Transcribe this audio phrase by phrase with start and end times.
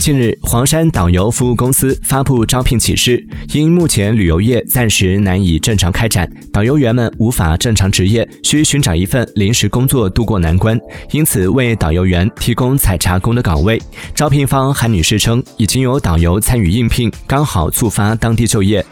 [0.00, 10.80] 近日黄山导游服务公司发布招聘启事因目前旅游业暂时难以正常开展导游员们无法正常执业需寻找一份临时工作渡过难关。
[11.10, 13.78] 因此为导游员提供采茶工的岗位
[14.14, 18.82] 招聘方韩女士称已经有导游参与应聘刚好促发当地就业。